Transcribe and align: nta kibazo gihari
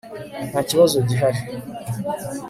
nta 0.49 0.61
kibazo 0.69 0.97
gihari 1.07 1.41